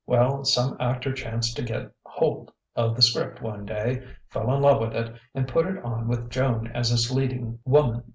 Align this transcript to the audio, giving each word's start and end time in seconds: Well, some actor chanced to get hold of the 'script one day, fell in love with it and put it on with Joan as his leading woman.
Well, 0.07 0.43
some 0.45 0.77
actor 0.79 1.13
chanced 1.13 1.55
to 1.57 1.61
get 1.61 1.91
hold 2.07 2.51
of 2.75 2.95
the 2.95 3.03
'script 3.03 3.39
one 3.39 3.67
day, 3.67 4.01
fell 4.29 4.51
in 4.51 4.59
love 4.63 4.81
with 4.81 4.95
it 4.95 5.15
and 5.35 5.47
put 5.47 5.67
it 5.67 5.77
on 5.85 6.07
with 6.07 6.31
Joan 6.31 6.65
as 6.73 6.89
his 6.89 7.11
leading 7.11 7.59
woman. 7.65 8.03